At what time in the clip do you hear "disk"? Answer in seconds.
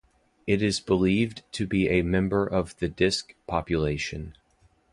2.87-3.35